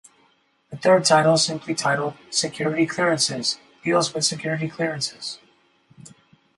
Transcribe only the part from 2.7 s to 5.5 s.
clearances", deals with security clearances.